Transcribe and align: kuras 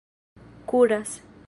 kuras 0.69 1.09